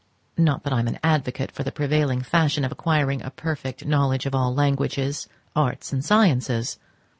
[0.35, 4.25] Not that I am an advocate for the prevailing fashion of acquiring a perfect knowledge
[4.25, 6.79] of all languages, arts, and sciences.